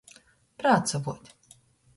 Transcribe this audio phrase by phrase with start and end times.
[0.63, 1.33] Prācavuot.